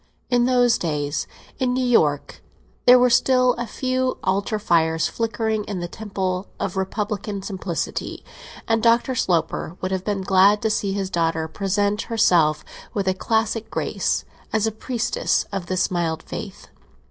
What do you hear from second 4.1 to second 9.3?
altar fires flickering in the temple of Republican simplicity, and Dr.